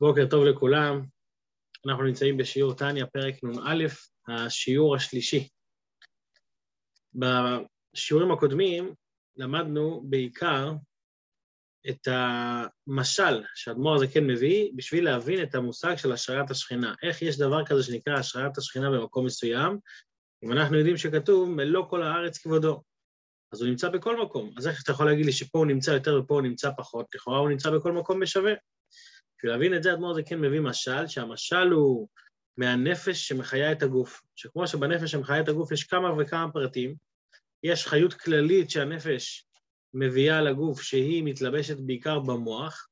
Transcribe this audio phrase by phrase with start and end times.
[0.00, 1.04] בוקר טוב לכולם,
[1.86, 3.84] אנחנו נמצאים בשיעור טניה, פרק נ"א,
[4.28, 5.48] השיעור השלישי.
[7.14, 8.94] בשיעורים הקודמים
[9.36, 10.72] למדנו בעיקר
[11.90, 16.94] את המשל שהאדמו"ר הזה כן מביא בשביל להבין את המושג של השראת השכינה.
[17.02, 19.78] איך יש דבר כזה שנקרא השראת השכינה במקום מסוים,
[20.44, 22.82] אם אנחנו יודעים שכתוב מלוא כל הארץ כבודו.
[23.52, 24.54] אז הוא נמצא בכל מקום.
[24.56, 27.06] אז איך אתה יכול להגיד לי שפה הוא נמצא יותר ופה הוא נמצא פחות?
[27.14, 28.52] לכאורה הוא נמצא בכל מקום בשווה.
[29.38, 32.08] בשביל להבין את זה, אדמו"ר זה כן מביא משל, שהמשל הוא
[32.56, 34.22] מהנפש שמחיה את הגוף.
[34.36, 36.94] שכמו שבנפש שמחיה את הגוף יש כמה וכמה פרטים,
[37.62, 39.46] יש חיות כללית שהנפש
[39.94, 42.88] מביאה לגוף שהיא מתלבשת בעיקר במוח,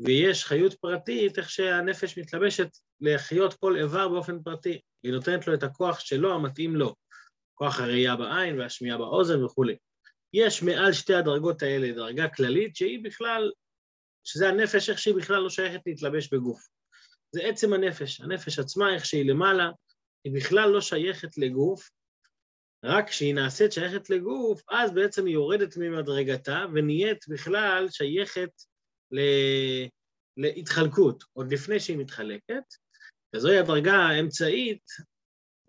[0.00, 2.68] ויש חיות פרטית, איך שהנפש מתלבשת
[3.00, 4.80] לחיות כל איבר באופן פרטי.
[5.02, 6.94] היא נותנת לו את הכוח שלו המתאים לו,
[7.54, 9.76] כוח הראייה בעין והשמיעה באוזן וכולי.
[10.34, 13.50] יש מעל שתי הדרגות האלה דרגה כללית שהיא בכלל
[14.24, 16.68] שזה הנפש, איך שהיא בכלל לא שייכת להתלבש בגוף.
[17.32, 19.70] זה עצם הנפש, הנפש עצמה, איך שהיא למעלה,
[20.24, 21.90] היא בכלל לא שייכת לגוף,
[22.84, 28.50] רק כשהיא נעשית שייכת לגוף, אז בעצם היא יורדת ממדרגתה ונהיית בכלל שייכת
[29.12, 29.20] ל...
[30.36, 32.62] להתחלקות, עוד לפני שהיא מתחלקת,
[33.34, 34.84] וזוהי הדרגה האמצעית,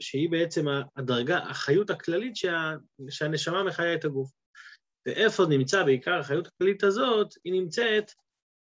[0.01, 2.71] שהיא בעצם הדרגה, החיות הכללית שה...
[3.09, 4.31] שהנשמה מחיה את הגוף.
[5.05, 7.33] ואיפה נמצא בעיקר החיות הכללית הזאת?
[7.43, 8.11] היא נמצאת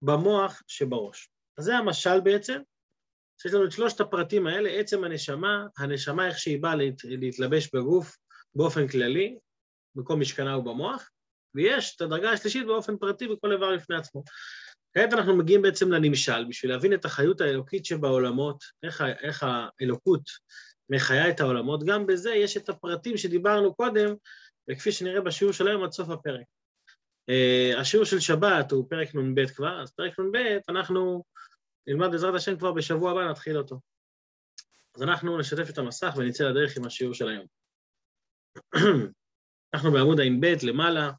[0.03, 1.31] במוח שבראש.
[1.59, 2.61] אז זה המשל בעצם,
[3.43, 8.17] שיש לנו את שלושת הפרטים האלה, עצם הנשמה, הנשמה איך שהיא באה להת, להתלבש בגוף
[8.55, 9.39] באופן כללי,
[9.97, 11.11] מקום משכנה הוא במוח,
[11.55, 14.23] ויש את הדרגה השלישית באופן פרטי בכל איבר לפני עצמו.
[14.95, 20.23] כעת אנחנו מגיעים בעצם לנמשל, בשביל להבין את החיות האלוקית שבעולמות, איך, איך האלוקות
[20.91, 24.15] מחיה את העולמות, גם בזה יש את הפרטים שדיברנו קודם,
[24.71, 26.45] וכפי שנראה בשיעור של היום עד סוף הפרק.
[27.31, 30.37] Uh, השיעור של שבת הוא פרק נ"ב כבר, אז פרק נ"ב
[30.69, 31.25] אנחנו
[31.87, 33.81] נלמד בעזרת השם כבר בשבוע הבא, נתחיל אותו.
[34.95, 37.47] אז אנחנו נשתף את המסך ונצא לדרך עם השיעור של היום.
[39.75, 41.11] אנחנו בעמוד ע"ב למעלה,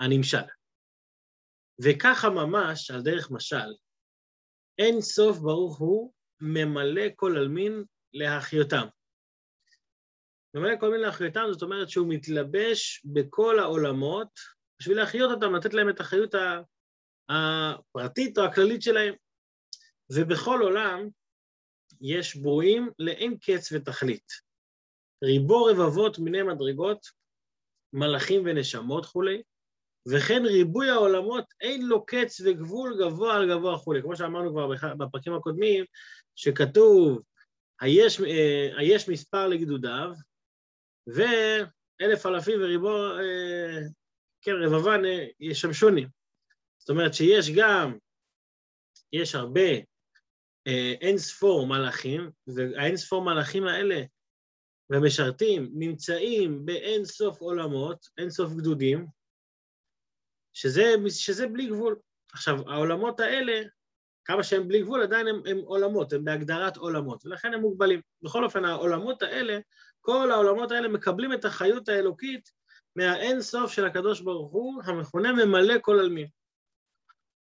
[0.00, 0.46] הנמשל.
[1.82, 3.74] וככה ממש, על דרך משל,
[4.78, 8.86] אין סוף ברוך הוא ממלא כל עלמין להחיותם.
[10.54, 15.88] ממלא כל עלמין להחיותם, זאת אומרת שהוא מתלבש בכל העולמות, בשביל להחיות אותם, לתת להם
[15.88, 16.34] את החיות
[17.28, 19.14] הפרטית או הכללית שלהם.
[20.12, 21.08] ובכל עולם
[22.00, 24.32] יש ברואים לאין קץ ותכלית.
[25.24, 27.06] ריבו רבבות מיני מדרגות,
[27.92, 29.42] מלאכים ונשמות כולי,
[30.12, 34.02] וכן ריבוי העולמות אין לו קץ וגבול גבוה על גבוה כולי.
[34.02, 35.84] כמו שאמרנו כבר בפרקים הקודמים,
[36.36, 37.22] שכתוב,
[37.80, 40.12] היש, אה, היש מספר לגדודיו,
[41.06, 43.80] ואלף אלפים וריבו אה,
[44.48, 45.02] כן, רבבן
[45.40, 46.06] ישמשוני.
[46.78, 47.98] זאת אומרת שיש גם,
[49.12, 49.70] יש הרבה,
[50.66, 54.02] אה, אין ספור מלאכים, והאין ספור מלאכים האלה
[54.90, 59.06] ומשרתים נמצאים באין סוף עולמות, אין סוף גדודים,
[60.52, 61.98] שזה, שזה בלי גבול.
[62.32, 63.62] עכשיו, העולמות האלה,
[64.24, 68.00] כמה שהם בלי גבול, עדיין הם, הם עולמות, הם בהגדרת עולמות, ולכן הם מוגבלים.
[68.22, 69.58] בכל אופן, העולמות האלה,
[70.00, 72.57] כל העולמות האלה מקבלים את החיות האלוקית
[72.98, 76.28] מהאין סוף של הקדוש ברוך הוא, המכונה ממלא כל עלמין.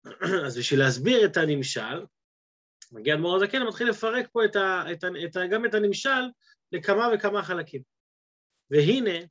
[0.46, 2.06] אז בשביל להסביר את הנמשל,
[2.92, 6.22] מגיע אדמו"ר הזקן, מתחיל לפרק פה את ה, את ה, את ה, גם את הנמשל
[6.72, 7.82] לכמה וכמה חלקים.
[8.70, 9.26] והנה,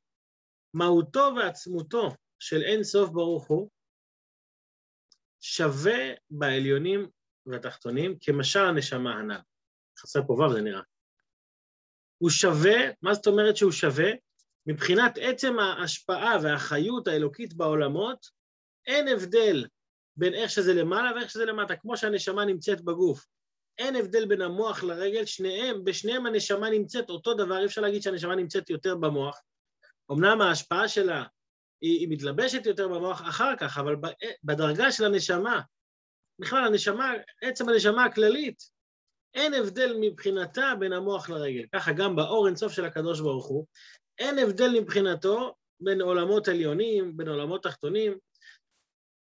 [0.74, 2.10] מהותו ועצמותו
[2.40, 3.70] של אין סוף ברוך הוא,
[5.42, 7.10] שווה בעליונים
[7.46, 9.42] והתחתונים כמשל הנשמה הנ"ל.
[10.00, 10.82] חסר פה ו' זה נראה.
[12.18, 14.12] הוא שווה, מה זאת אומרת שהוא שווה?
[14.66, 18.26] מבחינת עצם ההשפעה והחיות האלוקית בעולמות,
[18.88, 19.66] אין הבדל
[20.16, 23.26] בין איך שזה למעלה ואיך שזה למטה, כמו שהנשמה נמצאת בגוף.
[23.78, 28.36] אין הבדל בין המוח לרגל, שניהם, בשניהם הנשמה נמצאת אותו דבר, אי אפשר להגיד שהנשמה
[28.36, 29.42] נמצאת יותר במוח.
[30.12, 31.24] אמנם ההשפעה שלה
[31.82, 33.96] היא, היא מתלבשת יותר במוח אחר כך, אבל
[34.44, 35.62] בדרגה של הנשמה,
[36.40, 38.64] בכלל הנשמה, עצם הנשמה הכללית,
[39.34, 41.66] אין הבדל מבחינתה בין המוח לרגל.
[41.74, 43.66] ככה גם באור אינסוף של הקדוש ברוך הוא,
[44.20, 48.18] אין הבדל מבחינתו בין עולמות עליונים, בין עולמות תחתונים,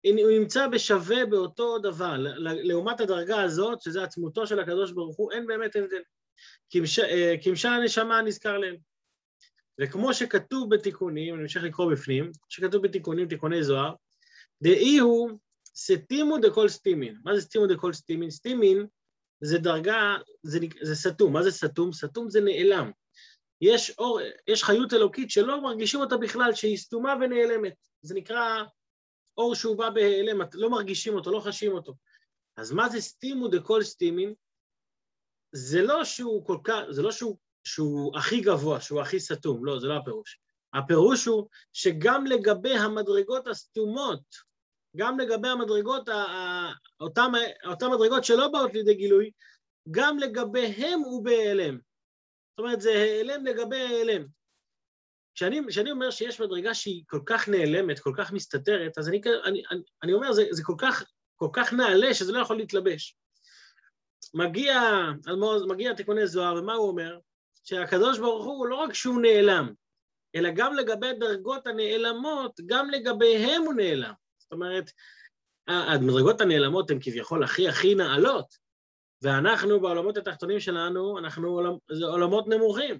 [0.07, 5.47] הוא נמצא בשווה באותו דבר, לעומת הדרגה הזאת, שזה עצמותו של הקדוש ברוך הוא, אין
[5.47, 6.03] באמת הבדל.
[7.43, 8.77] כמשל הנשמה נזכר להם.
[9.81, 13.95] וכמו שכתוב בתיקונים, אני ממשיך לקרוא בפנים, שכתוב בתיקונים, תיקוני זוהר,
[14.63, 15.31] דאי הוא
[15.75, 17.19] סטימו דקול סטימין.
[17.25, 18.31] מה זה סטימו דקול סטימין?
[18.31, 18.87] סטימין
[19.41, 21.33] זה דרגה, זה, זה סתום.
[21.33, 21.93] מה זה סתום?
[21.93, 22.91] סתום זה נעלם.
[23.61, 27.75] יש, אור, יש חיות אלוקית שלא מרגישים אותה בכלל, שהיא סתומה ונעלמת.
[28.03, 28.63] זה נקרא
[29.39, 31.95] אור שהוא בא בהיעלם, לא מרגישים אותו, לא חשים אותו.
[32.57, 34.35] אז מה זה סטימו דכל סטימין?
[35.53, 39.81] זה לא שהוא כל כך, זה לא שהוא, שהוא הכי גבוה, שהוא הכי סתום, לא,
[39.81, 40.39] זה לא הפירוש.
[40.75, 44.49] הפירוש הוא שגם לגבי המדרגות הסתומות,
[44.97, 46.09] גם לגבי המדרגות,
[47.01, 49.31] אותן מדרגות שלא באות לידי גילוי,
[49.91, 51.79] גם לגביהם הוא בהיעלם.
[52.59, 54.27] זאת אומרת, זה העלם לגבי העלם.
[55.35, 59.81] כשאני, אומר שיש מדרגה שהיא כל כך נעלמת, כל כך מסתתרת, אז אני, אני, אני,
[60.03, 61.05] אני אומר, זה, זה כל, כך,
[61.37, 63.17] כל כך נעלה שזה לא יכול להתלבש.
[64.35, 64.81] מגיע,
[65.69, 67.19] מגיע תיקוני זוהר, ומה הוא אומר?
[67.65, 69.73] שהקדוש ברוך הוא, לא רק שהוא נעלם,
[70.35, 74.13] אלא גם לגבי הדרגות הנעלמות, גם לגביהם הוא נעלם.
[74.39, 74.91] זאת אומרת,
[75.69, 78.68] המדרגות הנעלמות הן כביכול הכי הכי נעלות,
[79.23, 82.99] ואנחנו בעולמות התחתונים שלנו, אנחנו עולמ, זה עולמות נמוכים.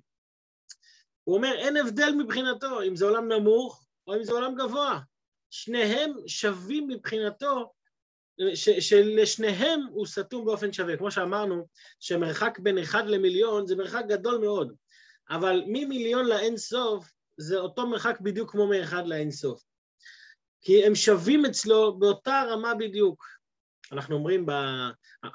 [1.25, 5.01] הוא אומר, אין הבדל מבחינתו אם זה עולם נמוך או אם זה עולם גבוה.
[5.51, 7.73] שניהם שווים מבחינתו,
[8.55, 10.97] ש, שלשניהם הוא סתום באופן שווה.
[10.97, 11.67] כמו שאמרנו,
[12.01, 14.75] שמרחק בין אחד למיליון זה מרחק גדול מאוד,
[15.31, 19.63] אבל ממיליון לאין סוף זה אותו מרחק בדיוק כמו מאחד לאין סוף.
[20.63, 23.38] כי הם שווים אצלו באותה רמה בדיוק.
[23.93, 24.53] אנחנו אומרים, ב...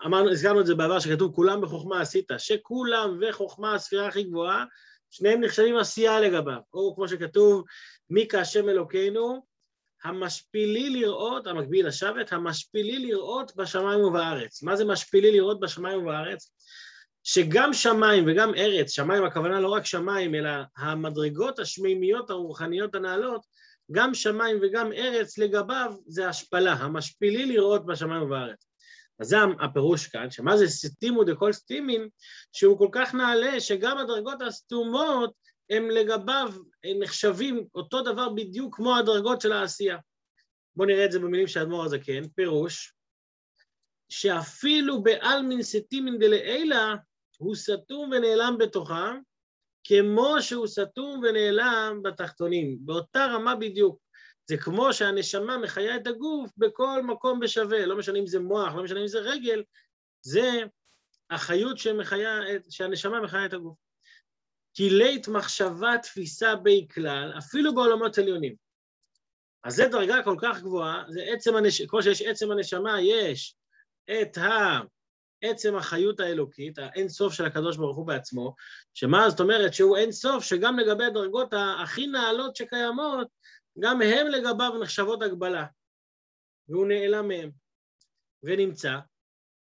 [0.05, 4.65] אמרנו, הזכרנו את זה בעבר, שכתוב כולם בחוכמה עשית, שכולם וחוכמה הספירה הכי גבוהה,
[5.09, 6.59] שניהם נחשבים עשייה לגביו.
[6.73, 7.63] או כמו שכתוב,
[8.09, 9.45] מי כהשם אלוקינו,
[10.03, 14.63] המשפילי לראות, המקביל לשבת, המשפילי לראות בשמיים ובארץ.
[14.63, 16.51] מה זה משפילי לראות בשמיים ובארץ?
[17.23, 23.41] שגם שמיים וגם ארץ, שמיים הכוונה לא רק שמיים, אלא המדרגות השמימיות הרוחניות הנעלות,
[23.93, 28.67] גם שמיים וגם ארץ לגביו זה השפלה, המשפילי לראות בשמיים ובארץ.
[29.19, 32.09] אז זה הפירוש כאן, שמה זה סטימו דכל סטימין,
[32.51, 35.33] שהוא כל כך נעלה שגם הדרגות הסתומות
[35.69, 36.53] הם לגביו
[36.83, 39.97] הם נחשבים אותו דבר בדיוק כמו הדרגות של העשייה.
[40.75, 42.93] בואו נראה את זה במילים של האדמו"ר הזה, כן, פירוש,
[44.09, 46.95] שאפילו בעלמין סטימין דלעילה
[47.37, 49.19] הוא סתום ונעלם בתוכם,
[49.83, 53.99] כמו שהוא סתום ונעלם בתחתונים, באותה רמה בדיוק.
[54.45, 58.83] זה כמו שהנשמה מחיה את הגוף בכל מקום בשווה, לא משנה אם זה מוח, לא
[58.83, 59.63] משנה אם זה רגל,
[60.21, 60.51] זה
[61.29, 62.39] החיות שמחיה,
[62.69, 63.77] שהנשמה מחיה את הגוף.
[64.73, 68.55] כי לית מחשבה תפיסה בי כלל, אפילו בעולמות עליונים.
[69.63, 73.55] אז זו דרגה כל כך גבוהה, זה עצם הנשמה, כמו שיש עצם הנשמה, יש
[74.11, 74.79] את ה...
[75.43, 78.55] עצם החיות האלוקית, האין סוף של הקדוש ברוך הוא בעצמו,
[78.93, 81.53] שמה זאת אומרת שהוא אין סוף, שגם לגבי הדרגות
[81.83, 83.27] הכי נעלות שקיימות,
[83.79, 85.65] גם הם לגביו נחשבות הגבלה,
[86.69, 87.51] והוא נעלם מהם,
[88.43, 88.97] ונמצא,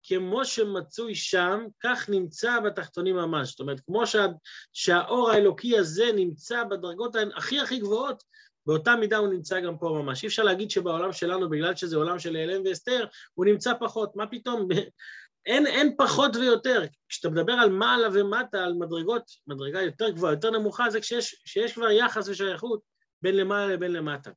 [0.03, 3.49] כמו שמצוי שם, כך נמצא בתחתונים ממש.
[3.49, 4.25] זאת אומרת, כמו שה,
[4.73, 8.23] שהאור האלוקי הזה נמצא בדרגות הכי הכי גבוהות,
[8.65, 10.23] באותה מידה הוא נמצא גם פה ממש.
[10.23, 14.15] אי אפשר להגיד שבעולם שלנו, בגלל שזה עולם של העלם ואסתר, הוא נמצא פחות.
[14.15, 14.67] מה פתאום?
[15.47, 16.81] אין, אין פחות ויותר.
[17.09, 21.73] כשאתה מדבר על מעלה ומטה, על מדרגות, מדרגה יותר גבוהה, יותר נמוכה, זה כשיש, כשיש
[21.73, 22.79] כבר יחס ושייכות
[23.21, 24.31] בין למעלה לבין למטה.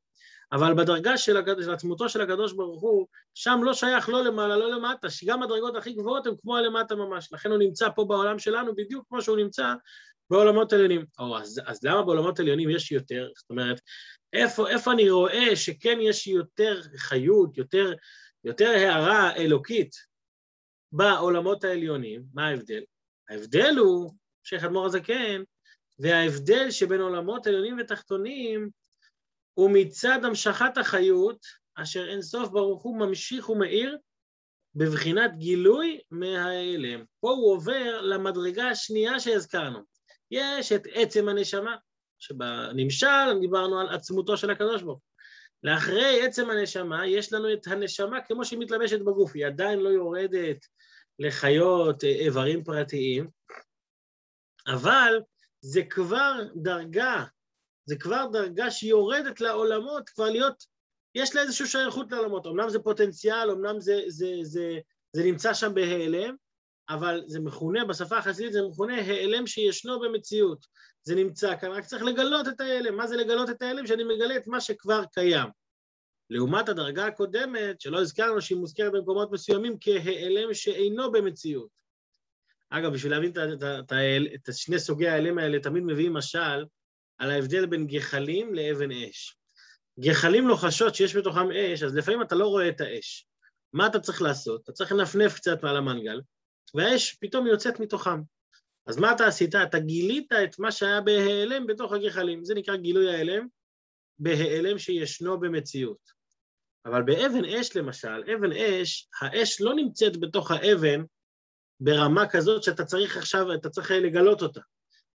[0.51, 1.61] אבל בדרגה של, הקד...
[1.61, 5.75] של עצמותו של הקדוש ברוך הוא, שם לא שייך לא למעלה, לא למטה, שגם הדרגות
[5.75, 7.33] הכי גבוהות הן כמו הלמטה ממש.
[7.33, 9.73] לכן הוא נמצא פה בעולם שלנו בדיוק כמו שהוא נמצא
[10.29, 11.05] בעולמות עליונים.
[11.19, 13.29] או, אז, אז למה בעולמות עליונים יש יותר?
[13.37, 13.81] זאת אומרת,
[14.33, 17.93] איפה, איפה אני רואה שכן יש יותר חיות, יותר,
[18.43, 20.10] יותר הערה אלוקית
[20.91, 22.83] בעולמות העליונים, מה ההבדל?
[23.29, 24.11] ההבדל הוא,
[24.43, 25.43] שייח' אדמו"ר הזקן,
[25.99, 28.69] וההבדל שבין עולמות עליונים ותחתונים
[29.53, 33.97] הוא מצד המשכת החיות, אשר אין סוף ברוך הוא ממשיך ומאיר
[34.75, 37.05] בבחינת גילוי מההלם.
[37.19, 39.79] פה הוא עובר למדרגה השנייה שהזכרנו.
[40.31, 41.75] יש את עצם הנשמה,
[42.19, 45.01] שבנמשל דיברנו על עצמותו של הקדוש ברוך.
[45.63, 50.65] לאחרי עצם הנשמה יש לנו את הנשמה כמו שהיא מתלבשת בגוף, היא עדיין לא יורדת
[51.19, 53.27] לחיות אה, איברים פרטיים,
[54.67, 55.21] אבל
[55.61, 57.23] זה כבר דרגה,
[57.85, 60.63] זה כבר דרגה שיורדת לעולמות, כבר להיות,
[61.15, 62.47] יש לה איזושהי שייכות לעולמות.
[62.47, 64.79] אמנם זה פוטנציאל, אמנם זה, זה, זה,
[65.13, 66.35] זה נמצא שם בהיעלם,
[66.89, 70.65] אבל זה מכונה, בשפה החסידית זה מכונה העלם שישנו במציאות.
[71.03, 72.97] זה נמצא כאן, רק צריך לגלות את ההעלם.
[72.97, 73.87] מה זה לגלות את ההעלם?
[73.87, 75.49] שאני מגלה את מה שכבר קיים.
[76.29, 81.69] לעומת הדרגה הקודמת, שלא הזכרנו שהיא מוזכרת במקומות מסוימים כהיעלם שאינו במציאות.
[82.69, 86.65] אגב, בשביל להבין את, את, את, את שני סוגי ההיעלם האלה, תמיד מביאים משל
[87.17, 89.37] על ההבדל בין גחלים לאבן אש.
[89.99, 93.27] גחלים לוחשות שיש בתוכם אש, אז לפעמים אתה לא רואה את האש.
[93.73, 94.61] מה אתה צריך לעשות?
[94.63, 96.21] אתה צריך לנפנף קצת מעל המנגל,
[96.75, 98.21] והאש פתאום יוצאת מתוכם.
[98.87, 99.55] אז מה אתה עשית?
[99.55, 102.43] אתה גילית את מה שהיה בהיעלם בתוך הגחלים.
[102.45, 103.47] זה נקרא גילוי ההיעלם,
[104.19, 106.21] בהיעלם שישנו במציאות.
[106.85, 111.03] אבל באבן אש למשל, אבן אש, האש לא נמצאת בתוך האבן
[111.79, 114.61] ברמה כזאת שאתה צריך עכשיו, אתה צריך לגלות אותה,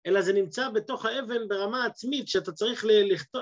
[0.05, 2.85] אלא זה נמצא בתוך האבן ברמה עצמית, שאתה צריך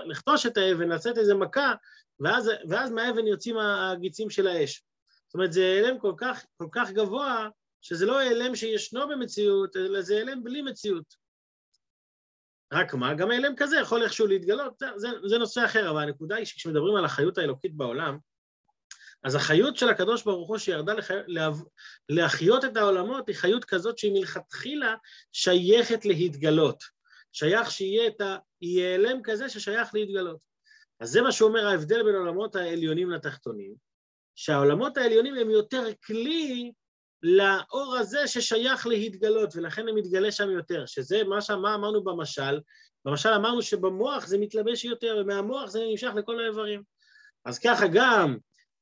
[0.06, 1.74] לכתוש את האבן, לעשות איזה מכה,
[2.20, 4.84] ואז, ואז מהאבן יוצאים הגיצים של האש.
[5.28, 7.50] זאת אומרת, זה העלם כל כך, כל כך גבוה,
[7.82, 11.16] שזה לא העלם שישנו במציאות, אלא זה העלם בלי מציאות.
[12.74, 16.46] רק מה, גם העלם כזה יכול איכשהו להתגלות, זה, זה, נושא אחר, אבל הנקודה היא
[16.46, 18.18] שכשמדברים על החיות האלוקית בעולם,
[19.24, 21.14] אז החיות של הקדוש ברוך הוא שירדה לחי...
[21.28, 21.50] לה...
[22.10, 24.96] להחיות את העולמות היא חיות כזאת שהיא מלכתחילה
[25.32, 26.84] שייכת להתגלות.
[27.32, 28.38] שייך שיהיה את ה...
[28.62, 30.38] יהיה העלם כזה ששייך להתגלות.
[31.00, 33.74] אז זה מה שאומר ההבדל בין העולמות העליונים לתחתונים,
[34.36, 36.72] שהעולמות העליונים הם יותר כלי
[37.24, 42.60] לאור הזה ששייך להתגלות, ולכן הם מתגלה שם יותר, שזה מה שמה אמרנו במשל,
[43.06, 46.84] במשל אמרנו שבמוח זה מתלבש יותר, ומהמוח זה נמשך לכל האיברים.
[47.46, 48.38] אז ככה גם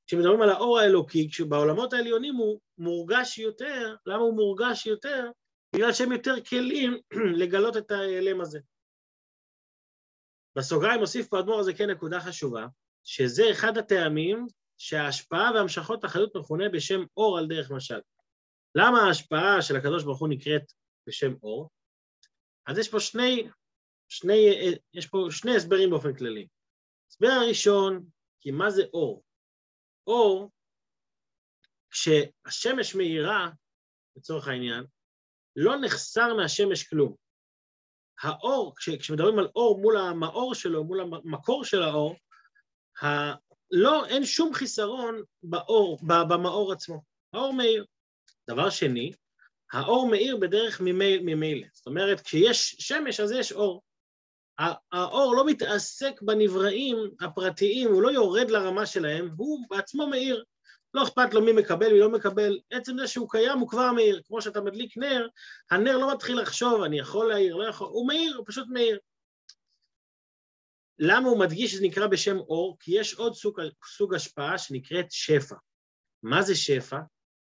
[0.08, 5.30] כשמדברים על האור האלוקי, כשבעולמות העליונים הוא מורגש יותר, למה הוא מורגש יותר?
[5.76, 6.98] בגלל שהם יותר כלים
[7.40, 8.60] לגלות את ההיעלם הזה.
[10.56, 12.66] בסוגריים הוסיף פה אדמו"ר הזה כן נקודה חשובה,
[13.04, 18.00] שזה אחד הטעמים שההשפעה והמשכות החיות מכונה בשם אור על דרך משל.
[18.78, 20.72] למה ההשפעה של הקדוש ברוך הוא נקראת
[21.08, 21.70] בשם אור?
[22.68, 23.48] אז יש פה שני,
[24.10, 24.46] שני,
[24.94, 26.48] יש פה שני הסברים באופן כללי.
[27.12, 28.06] הסבר הראשון,
[28.40, 29.24] כי מה זה אור?
[30.08, 30.52] אור,
[31.90, 33.50] כשהשמש מאירה,
[34.18, 34.84] לצורך העניין,
[35.56, 37.16] לא נחסר מהשמש כלום.
[38.22, 42.16] האור, כש, כשמדברים על אור מול המאור שלו, מול המקור של האור,
[43.04, 43.08] ה,
[43.72, 47.02] לא, אין שום חיסרון באור, במאור עצמו.
[47.34, 47.86] האור מאיר.
[48.50, 49.12] דבר שני,
[49.72, 51.68] האור מאיר בדרך ממילא.
[51.74, 53.82] זאת אומרת, כשיש שמש אז יש אור.
[54.92, 60.44] האור לא מתעסק בנבראים הפרטיים, הוא לא יורד לרמה שלהם, הוא בעצמו מאיר.
[60.94, 64.22] לא אכפת לו מי מקבל, מי לא מקבל, עצם זה שהוא קיים הוא כבר מאיר.
[64.26, 65.28] כמו שאתה מדליק נר,
[65.72, 69.00] הנר לא מתחיל לחשוב, אני יכול להעיר, לא יכול, הוא מאיר, הוא פשוט מאיר.
[71.00, 72.78] למה הוא מדגיש שזה נקרא בשם אור?
[72.80, 73.62] כי יש עוד סוג,
[73.98, 75.56] סוג השפעה שנקראת שפע.
[76.24, 77.00] מה זה שפע?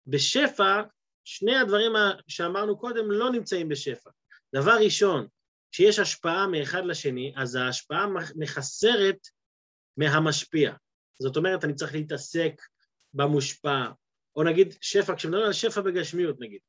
[0.07, 0.81] בשפע,
[1.25, 1.91] שני הדברים
[2.27, 4.09] שאמרנו קודם לא נמצאים בשפע.
[4.55, 5.27] דבר ראשון,
[5.71, 9.27] כשיש השפעה מאחד לשני, אז ההשפעה מחסרת
[9.97, 10.73] מהמשפיע.
[11.19, 12.61] זאת אומרת, אני צריך להתעסק
[13.13, 13.85] במושפע,
[14.35, 16.59] או נגיד שפע, כשמדברים על שפע בגשמיות נגיד,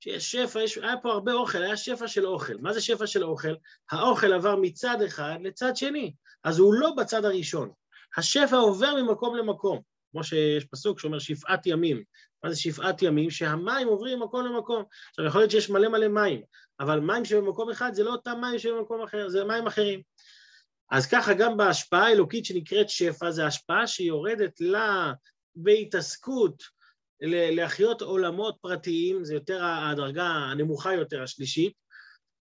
[0.00, 2.54] כשיש שפע, יש, היה פה הרבה אוכל, היה שפע של אוכל.
[2.60, 3.54] מה זה שפע של אוכל?
[3.90, 6.14] האוכל עבר מצד אחד לצד שני,
[6.44, 7.70] אז הוא לא בצד הראשון.
[8.16, 9.80] השפע עובר ממקום למקום,
[10.10, 12.02] כמו שיש פסוק שאומר שפעת ימים.
[12.44, 13.30] מה זה שפעת ימים?
[13.30, 14.84] שהמים עוברים ממקום למקום.
[15.10, 16.42] עכשיו, יכול להיות שיש מלא מלא מים,
[16.80, 20.02] אבל מים שבמקום אחד זה לא אותם מים שבמקום אחר, זה מים אחרים.
[20.90, 25.12] אז ככה גם בהשפעה האלוקית שנקראת שפע, זה השפעה שיורדת לה
[25.56, 26.62] בהתעסקות
[27.52, 31.72] להחיות עולמות פרטיים, זה יותר הדרגה הנמוכה יותר, השלישית,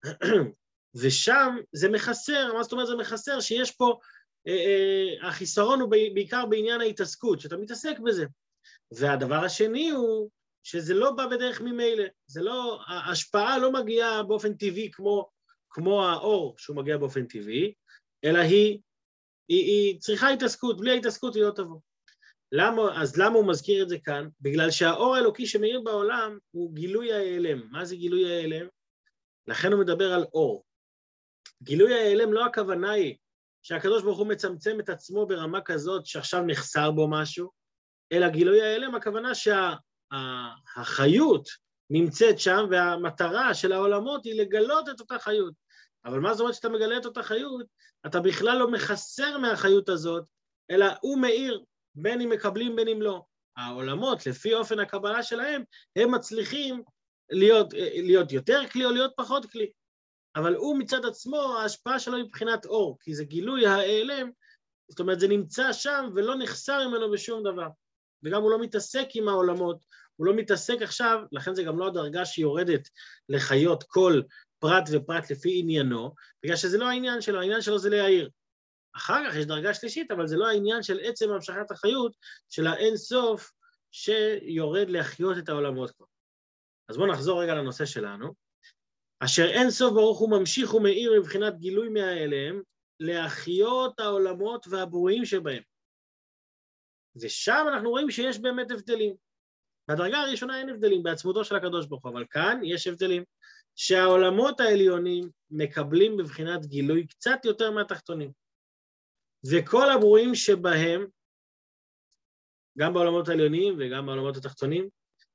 [1.02, 3.40] ושם זה מחסר, מה זאת אומרת זה מחסר?
[3.40, 4.00] שיש פה,
[4.48, 8.26] אה, אה, החיסרון הוא בעיקר בעניין ההתעסקות, שאתה מתעסק בזה.
[8.92, 10.30] והדבר השני הוא
[10.64, 15.30] שזה לא בא בדרך ממילא, זה לא, ההשפעה לא מגיעה באופן טבעי כמו,
[15.70, 17.74] כמו האור שהוא מגיע באופן טבעי,
[18.26, 18.80] אלא היא,
[19.48, 21.80] היא, היא צריכה התעסקות, בלי ההתעסקות היא לא תבוא.
[22.52, 24.28] למה, אז למה הוא מזכיר את זה כאן?
[24.42, 27.72] בגלל שהאור האלוקי שמאיר בעולם הוא גילוי ההיעלם.
[27.72, 28.68] מה זה גילוי ההיעלם?
[29.48, 30.64] לכן הוא מדבר על אור.
[31.64, 33.16] גילוי ההיעלם לא הכוונה היא
[33.64, 37.52] שהקדוש ברוך הוא מצמצם את עצמו ברמה כזאת שעכשיו נחסר בו משהו,
[38.12, 40.76] אלא גילוי ההיעלם הכוונה שהחיות
[41.46, 41.56] שה,
[41.90, 45.54] נמצאת שם והמטרה של העולמות היא לגלות את אותה חיות.
[46.06, 47.66] אבל מה זאת אומרת שאתה מגלה את אותה חיות?
[48.06, 50.24] אתה בכלל לא מחסר מהחיות הזאת,
[50.72, 51.64] אלא הוא מאיר
[51.96, 53.22] בין אם מקבלים בין אם לא.
[53.58, 55.64] העולמות, לפי אופן הקבלה שלהם,
[55.96, 56.84] הם מצליחים
[57.30, 57.74] להיות,
[58.04, 59.72] להיות יותר כלי או להיות פחות כלי.
[60.36, 64.30] אבל הוא מצד עצמו, ההשפעה שלו היא מבחינת אור, כי זה גילוי ההיעלם,
[64.90, 67.68] זאת אומרת, זה נמצא שם ולא נחסר ממנו בשום דבר.
[68.24, 69.78] וגם הוא לא מתעסק עם העולמות,
[70.16, 72.90] הוא לא מתעסק עכשיו, לכן זה גם לא הדרגה שיורדת
[73.30, 74.22] לחיות כל
[74.60, 78.30] פרט ופרט לפי עניינו, בגלל שזה לא העניין שלו, העניין שלו זה להעיר.
[78.96, 82.16] אחר כך יש דרגה שלישית, אבל זה לא העניין של עצם המשכת החיות
[82.50, 83.52] של האין סוף
[83.92, 86.06] שיורד להחיות את העולמות כבר.
[86.90, 88.34] אז בואו נחזור רגע לנושא שלנו.
[89.20, 92.62] אשר אין סוף ברוך הוא ממשיך ומאיר מבחינת גילוי מהאליהם,
[93.00, 95.64] להחיות העולמות והברואים שבהם.
[97.22, 99.16] ושם אנחנו רואים שיש באמת הבדלים.
[99.88, 103.24] בדרגה הראשונה אין הבדלים בעצמותו של הקדוש ברוך הוא, אבל כאן יש הבדלים.
[103.78, 108.32] שהעולמות העליונים מקבלים בבחינת גילוי קצת יותר מהתחתונים.
[109.52, 111.08] וכל הברואים שבהם
[112.78, 114.90] גם בעולמות העליונים וגם בעולמות התחתונים,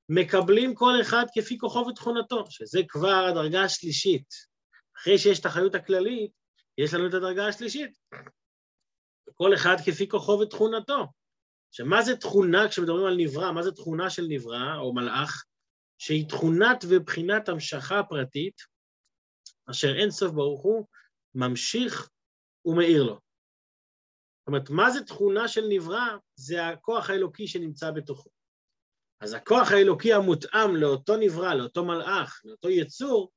[0.08, 4.26] מקבלים כל אחד כפי כוחו ותכונתו, שזה כבר הדרגה השלישית.
[4.96, 6.32] אחרי שיש את החיות הכללית,
[6.78, 7.98] יש לנו את הדרגה השלישית.
[9.34, 11.06] כל אחד כפי כוחו ותכונתו.
[11.72, 15.44] עכשיו, מה זה תכונה, כשמדברים על נברא, מה זה תכונה של נברא או מלאך?
[15.98, 18.60] שהיא תכונת ובחינת המשכה פרטית,
[19.70, 20.86] אשר אין סוף ברוך הוא
[21.34, 22.10] ממשיך
[22.64, 23.14] ומאיר לו.
[23.14, 26.16] זאת אומרת, מה זה תכונה של נברא?
[26.34, 28.30] זה הכוח האלוקי שנמצא בתוכו.
[29.20, 33.32] אז הכוח האלוקי המותאם לאותו נברא, לאותו מלאך, לאותו יצור,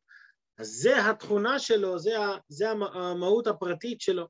[0.57, 2.11] אז זה התכונה שלו, זה,
[2.47, 4.27] זה המהות הפרטית שלו.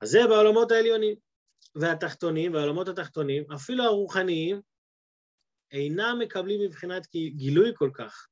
[0.00, 1.31] אז זה בעולמות העליונים
[1.74, 4.60] והתחתונים, בעולמות התחתונים, אפילו הרוחניים,
[5.72, 8.26] אינם מקבלים מבחינת גילוי כל כך,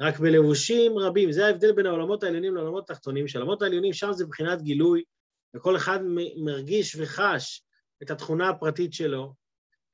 [0.00, 1.32] רק בלבושים רבים.
[1.32, 5.02] זה ההבדל בין העולמות העליונים לעולמות התחתונים, שהעולמות העליונים שם זה מבחינת גילוי,
[5.56, 5.98] וכל אחד
[6.44, 7.62] מרגיש וחש
[8.02, 9.34] את התכונה הפרטית שלו,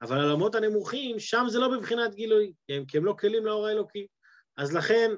[0.03, 2.53] אבל העולמות הנמוכים, שם זה לא בבחינת גילוי,
[2.89, 4.07] כי הם לא כלים לאור האלוקי.
[4.57, 5.11] אז לכן,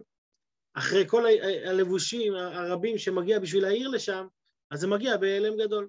[0.75, 1.25] אחרי כל
[1.65, 4.27] הלבושים הרבים שמגיע בשביל להעיר לשם,
[4.71, 5.89] אז זה מגיע בהיעלם גדול.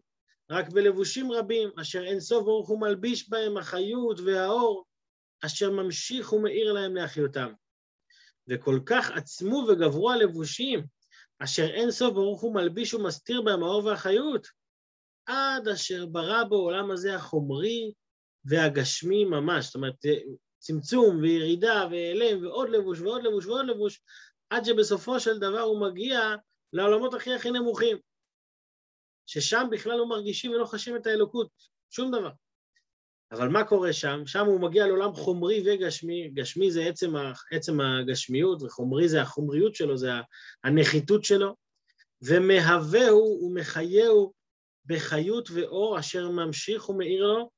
[0.51, 4.85] רק בלבושים רבים, אשר אין סוף ברוך הוא מלביש בהם החיות והאור,
[5.45, 7.53] אשר ממשיך ומאיר להם לאחיותם.
[8.47, 10.85] וכל כך עצמו וגברו הלבושים,
[11.39, 14.47] אשר אין סוף ברוך הוא מלביש ומסתיר בהם האור והחיות,
[15.25, 17.91] עד אשר ברא בו עולם הזה החומרי
[18.45, 19.65] והגשמי ממש.
[19.65, 19.95] זאת אומרת,
[20.59, 24.01] צמצום וירידה והיעלם ועוד לבוש ועוד לבוש ועוד לבוש,
[24.49, 26.35] עד שבסופו של דבר הוא מגיע
[26.73, 27.97] לעולמות הכי הכי נמוכים,
[29.31, 31.49] ששם בכלל לא מרגישים ולא חשים את האלוקות,
[31.89, 32.29] שום דבר.
[33.31, 34.21] אבל מה קורה שם?
[34.25, 37.13] שם הוא מגיע לעולם חומרי וגשמי, גשמי זה עצם,
[37.51, 40.09] עצם הגשמיות, וחומרי זה החומריות שלו, זה
[40.63, 41.55] הנחיתות שלו,
[42.21, 44.33] ומהווהו ומחייהו
[44.85, 47.49] בחיות ואור אשר ממשיך ומאיר לו,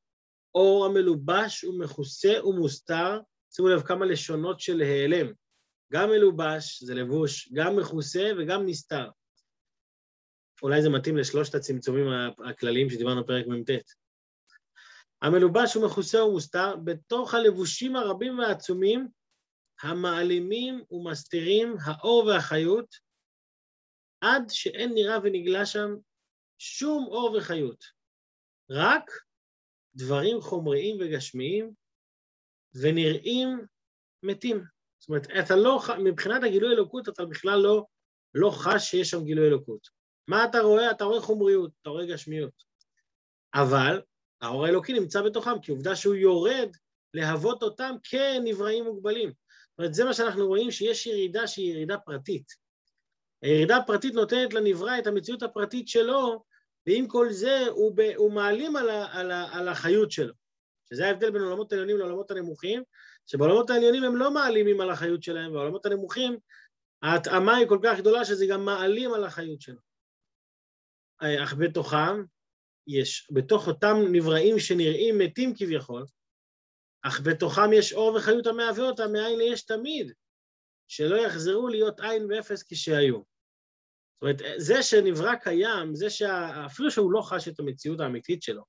[0.56, 3.20] אור המלובש ומכוסה ומוסתר,
[3.56, 5.34] שימו לב כמה לשונות של העלם,
[5.94, 9.08] גם מלובש, זה לבוש, גם מכוסה וגם נסתר.
[10.64, 12.08] אולי זה מתאים לשלושת הצמצומים
[12.50, 13.70] הכלליים שדיברנו בפרק מ"ט.
[15.22, 19.08] המלובש ומכוסה ומוסתר בתוך הלבושים הרבים והעצומים
[19.82, 22.96] המעלימים ומסתירים האור והחיות,
[24.22, 25.96] עד שאין נראה ונגלה שם
[26.58, 27.84] שום אור וחיות,
[28.70, 29.12] רק
[29.96, 31.74] דברים חומריים וגשמיים
[32.82, 33.66] ונראים
[34.24, 34.64] מתים.
[35.00, 37.86] זאת אומרת, אתה לא, מבחינת הגילוי אלוקות אתה בכלל לא,
[38.34, 40.03] לא חש שיש שם גילוי אלוקות.
[40.28, 40.92] מה אתה רואה?
[40.92, 42.64] אתה רואה חומריות, אתה רואה גשמיות.
[43.54, 44.02] אבל
[44.42, 46.70] האור האלוקי נמצא בתוכם, כי עובדה שהוא יורד
[47.14, 49.30] להוות אותם כנבראים מוגבלים.
[49.30, 52.46] זאת אומרת, זה מה שאנחנו רואים, שיש ירידה שהיא ירידה פרטית.
[53.42, 56.44] הירידה הפרטית נותנת לנברא את המציאות הפרטית שלו,
[56.88, 60.34] ועם כל זה הוא, ב, הוא מעלים על, ה, על, ה, על החיות שלו.
[60.90, 62.84] שזה ההבדל בין עולמות העליונים לעולמות הנמוכים,
[63.26, 66.38] שבעולמות העליונים הם לא מעלימים על החיות שלהם, ובעולמות הנמוכים
[67.02, 69.93] ההתאמה היא כל כך גדולה שזה גם מעלים על החיות שלו.
[71.44, 72.24] אך בתוכם
[72.88, 76.06] יש, בתוך אותם נבראים שנראים מתים כביכול,
[77.02, 80.14] אך בתוכם יש אור וחיות המהווה אותם מאין ליש תמיד,
[80.88, 83.16] שלא יחזרו להיות עין ואפס כשהיו.
[83.16, 88.64] זאת אומרת, זה שנברא קיים, זה שאפילו שהוא לא חש את המציאות האמיתית שלו,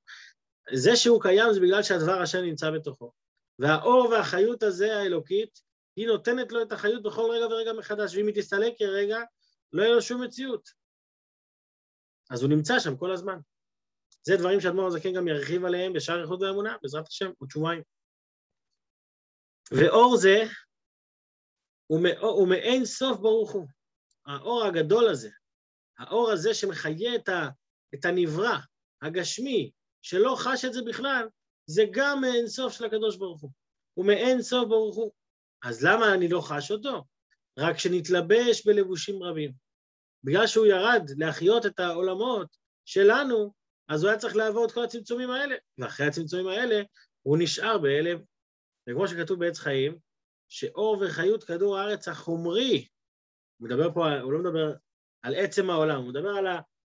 [0.73, 3.13] זה שהוא קיים זה בגלל שהדבר השם נמצא בתוכו.
[3.59, 5.61] והאור והחיות הזה, האלוקית,
[5.97, 9.19] היא נותנת לו את החיות בכל רגע ורגע מחדש, ואם היא תסתלק כרגע,
[9.73, 10.84] לא יהיה לו שום מציאות.
[12.31, 13.39] אז הוא נמצא שם כל הזמן.
[14.23, 17.83] זה דברים שאדמו"ר הזקן גם ירחיב עליהם בשער איכות ואמונה, בעזרת השם, עוד שבועיים.
[19.73, 20.45] ואור זה
[21.87, 23.67] הוא, הוא מאין סוף ברוך הוא.
[24.27, 25.31] האור הגדול הזה,
[25.99, 27.49] האור הזה שמחיה את, ה,
[27.95, 28.57] את הנברא,
[29.03, 29.71] הגשמי,
[30.03, 31.29] שלא חש את זה בכלל,
[31.67, 33.51] זה גם מאין סוף של הקדוש ברוך הוא.
[33.95, 35.13] הוא מאין סוף ברוך הוא.
[35.65, 37.05] אז למה אני לא חש אותו?
[37.59, 39.64] רק שנתלבש בלבושים רבים.
[40.25, 43.53] בגלל שהוא ירד להחיות את העולמות שלנו,
[43.89, 46.83] אז הוא היה צריך לעבור את כל הצמצומים האלה, ואחרי הצמצומים האלה
[47.23, 48.19] הוא נשאר בהלם.
[48.89, 49.99] וכמו שכתוב בעץ חיים,
[50.49, 52.89] שאור וחיות כדור הארץ החומרי,
[53.59, 54.75] הוא מדבר פה, הוא לא מדבר
[55.23, 56.47] על עצם העולם, הוא מדבר על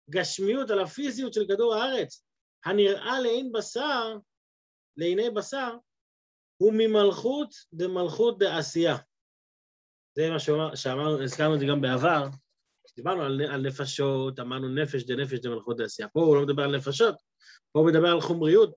[0.08, 2.24] הגשמיות, על הפיזיות של כדור הארץ,
[2.64, 4.18] הנראה לעין בשר,
[4.96, 5.76] לעיני בשר,
[6.56, 8.96] הוא ממלכות דמלכות דעשייה.
[10.16, 10.38] זה מה
[10.76, 12.24] שאמרנו, הזכרנו את זה גם בעבר,
[12.96, 16.08] דיברנו על, על נפשות, אמרנו נפש דנפש דמלכות דעשייה.
[16.08, 17.16] פה הוא לא מדבר על נפשות,
[17.72, 18.74] פה הוא מדבר על חומריות,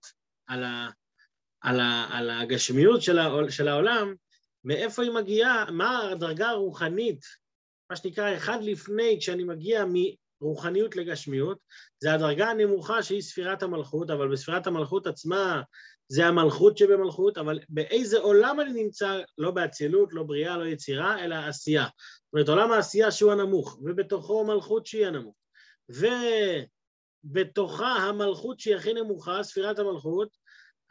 [0.47, 0.89] על, ה,
[1.62, 4.13] על, ה, על הגשמיות של, העול, של העולם,
[4.63, 7.25] מאיפה היא מגיעה, מה הדרגה הרוחנית,
[7.89, 9.86] מה שנקרא אחד לפני, כשאני מגיע
[10.41, 11.58] רוחניות לגשמיות,
[11.99, 15.62] זה הדרגה הנמוכה שהיא ספירת המלכות, אבל בספירת המלכות עצמה
[16.08, 21.36] זה המלכות שבמלכות, אבל באיזה עולם אני נמצא, לא באצילות, לא בריאה, לא יצירה, אלא
[21.36, 21.84] עשייה.
[21.84, 25.36] זאת אומרת, עולם העשייה שהוא הנמוך, ובתוכו מלכות שהיא הנמוך.
[27.26, 30.38] ובתוכה המלכות שהיא הכי נמוכה, ספירת המלכות,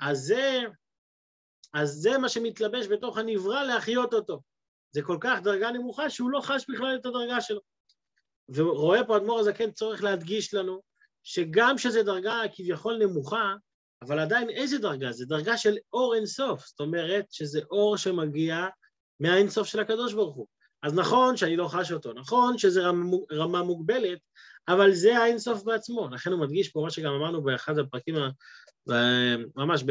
[0.00, 0.60] אז זה,
[1.74, 4.40] אז זה מה שמתלבש בתוך הנברא להחיות אותו.
[4.90, 7.60] זה כל כך דרגה נמוכה שהוא לא חש בכלל את הדרגה שלו.
[8.48, 10.82] ורואה פה אדמו"ר הזקן צורך להדגיש לנו
[11.22, 13.54] שגם שזו דרגה כביכול נמוכה,
[14.02, 15.12] אבל עדיין איזה דרגה?
[15.12, 18.66] זה דרגה של אור אינסוף, זאת אומרת שזה אור שמגיע
[19.20, 20.46] מהאינסוף של הקדוש ברוך הוא.
[20.82, 22.82] אז נכון שאני לא חש אותו, נכון שזה
[23.32, 24.18] רמה, מוגבלת,
[24.68, 26.08] אבל זה האינסוף בעצמו.
[26.08, 28.14] לכן הוא מדגיש פה מה שגם אמרנו באחד הפרקים,
[29.56, 29.84] ממש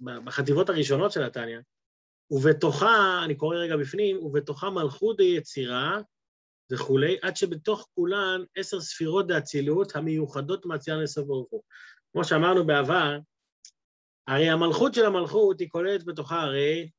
[0.00, 1.58] בחטיבות הראשונות של התניא,
[2.30, 6.00] ובתוכה, אני קורא רגע בפנים, ובתוכה מלכות היצירה
[6.72, 11.62] וכולי, עד שבתוך כולן עשר ספירות דאצילות המיוחדות מהציין לסוף ברוך הוא.
[12.16, 13.18] כמו שאמרנו בעבר,
[14.26, 16.90] הרי המלכות של המלכות היא כוללת בתוכה הרי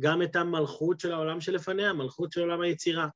[0.00, 3.08] גם את המלכות של העולם שלפניה, המלכות של עולם היצירה.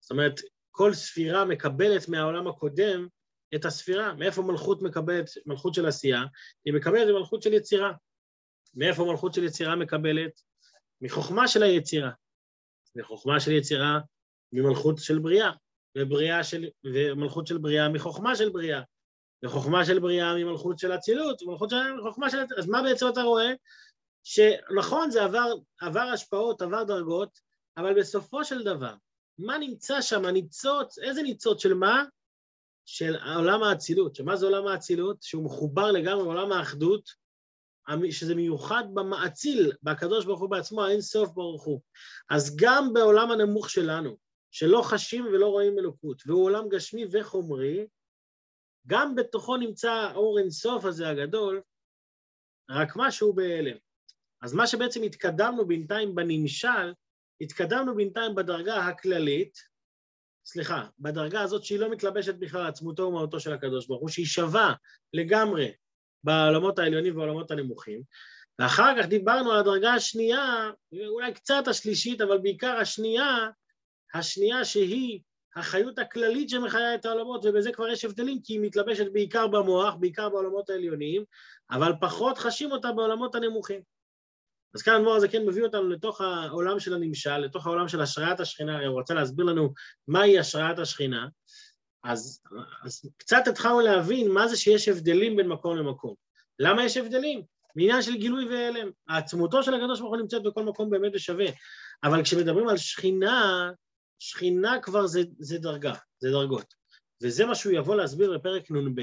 [0.00, 0.40] זאת אומרת,
[0.70, 3.08] כל ספירה מקבלת מהעולם הקודם
[3.54, 4.14] את הספירה.
[4.14, 6.24] מאיפה מלכות מקבלת, מלכות של עשייה?
[6.64, 7.92] היא מקבלת מלכות של יצירה.
[8.74, 10.40] מאיפה מלכות של יצירה מקבלת?
[11.00, 12.10] מחוכמה של היצירה.
[12.96, 13.98] מחוכמה של יצירה
[14.52, 15.50] ממלכות של בריאה,
[15.98, 18.80] ובריאה של, ומלכות של בריאה מחוכמה של בריאה,
[19.44, 22.38] וחוכמה של בריאה ממלכות של אצילות, ומלכות של חוכמה של...
[22.58, 23.52] אז מה בעצם אתה רואה?
[24.24, 27.40] שנכון, זה עבר, עבר השפעות, עבר דרגות,
[27.76, 28.94] אבל בסופו של דבר,
[29.38, 30.24] מה נמצא שם?
[30.24, 32.04] הניצוץ, איזה ניצוץ של מה?
[32.84, 34.14] של עולם האצילות.
[34.14, 35.22] שמה זה עולם האצילות?
[35.22, 37.10] שהוא מחובר לגמרי בעולם האחדות,
[38.10, 41.80] שזה מיוחד במאציל, בקדוש ברוך הוא בעצמו, האין סוף ברוך הוא.
[42.30, 44.16] אז גם בעולם הנמוך שלנו,
[44.50, 47.86] שלא חשים ולא רואים אלוקות, והוא עולם גשמי וחומרי,
[48.86, 51.62] גם בתוכו נמצא האור אינסוף הזה הגדול,
[52.70, 53.76] רק משהו בהלם.
[54.42, 56.92] אז מה שבעצם התקדמנו בינתיים בנמשל,
[57.40, 59.58] התקדמנו בינתיים בדרגה הכללית,
[60.46, 64.74] סליחה, בדרגה הזאת שהיא לא מתלבשת בכלל עצמותו ומהותו של הקדוש ברוך הוא, שהיא שווה
[65.12, 65.72] לגמרי
[66.24, 68.02] בעולמות העליונים ובעולמות הנמוכים,
[68.58, 70.70] ואחר כך דיברנו על הדרגה השנייה,
[71.08, 73.48] אולי קצת השלישית, אבל בעיקר השנייה,
[74.14, 75.20] השנייה שהיא
[75.56, 80.28] החיות הכללית שמחיה את העולמות, ובזה כבר יש הבדלים, כי היא מתלבשת בעיקר במוח, בעיקר
[80.28, 81.24] בעולמות העליוניים,
[81.70, 83.80] אבל פחות חשים אותה בעולמות הנמוכים.
[84.74, 88.40] אז כאן אדמו"ר הזה כן מביא אותנו לתוך העולם של הנמשל, לתוך העולם של השראת
[88.40, 89.72] השכינה, הרי הוא רוצה להסביר לנו
[90.08, 91.28] מהי השראת השכינה,
[92.04, 92.42] אז,
[92.84, 96.14] אז קצת התחלנו להבין מה זה שיש הבדלים בין מקום למקום.
[96.58, 97.42] למה יש הבדלים?
[97.76, 98.90] מעניין של גילוי והלם.
[99.08, 101.46] העצמותו של הקדוש ברוך הוא נמצאת בכל מקום באמת ושווה,
[102.04, 103.70] אבל כשמדברים על שכינה,
[104.28, 106.74] שכינה כבר זה, זה דרגה, זה דרגות.
[107.22, 109.00] וזה מה שהוא יבוא להסביר בפרק נ"ב.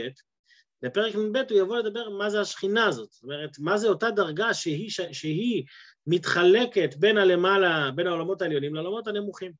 [0.81, 4.53] בפרק נ"ב הוא יבוא לדבר מה זה השכינה הזאת, זאת אומרת, מה זה אותה דרגה
[4.53, 5.63] שהיא, שהיא
[6.07, 9.51] מתחלקת בין הלמעלה, בין העולמות העליונים לעולמות הנמוכים.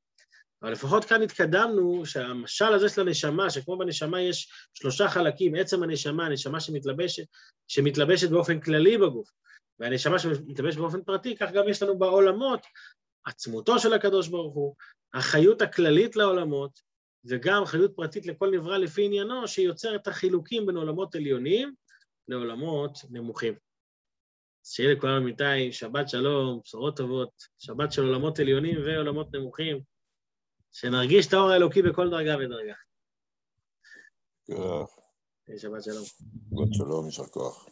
[0.62, 6.26] אבל לפחות כאן התקדמנו שהמשל הזה של הנשמה, שכמו בנשמה יש שלושה חלקים, עצם הנשמה,
[6.26, 7.24] הנשמה שמתלבשת,
[7.68, 9.30] שמתלבשת באופן כללי בגוף,
[9.78, 12.60] והנשמה שמתלבשת באופן פרטי, כך גם יש לנו בעולמות
[13.24, 14.74] עצמותו של הקדוש ברוך הוא,
[15.14, 16.80] החיות הכללית לעולמות,
[17.24, 21.74] וגם חיות פרטית לכל נברא לפי עניינו, שיוצר את החילוקים בין עולמות עליונים
[22.28, 23.54] לעולמות נמוכים.
[24.64, 29.80] אז שיהיה לכולנו מיתי, שבת שלום, בשורות טובות, שבת של עולמות עליונים ועולמות נמוכים,
[30.72, 32.74] שנרגיש את האור האלוקי בכל דרגה ודרגה.
[35.58, 36.04] שבת שלום.
[36.04, 37.71] שבת שלום, יישר כוח.